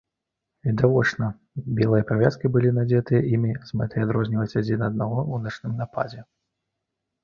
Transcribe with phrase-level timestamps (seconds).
[0.69, 1.25] Відавочна,
[1.81, 6.21] белыя павязкі былі надзетыя імі з мэтай адрозніваць адзін аднаго ў начным нападзе.